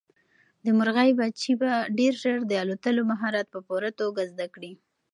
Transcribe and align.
د 0.63 0.65
مرغۍ 0.77 1.09
بچي 1.19 1.53
به 1.61 1.71
ډېر 1.97 2.13
ژر 2.21 2.37
د 2.47 2.51
الوتلو 2.63 3.01
مهارت 3.11 3.45
په 3.53 3.59
پوره 3.67 3.89
توګه 3.99 4.21
زده 4.31 4.47
کړي. 4.55 4.73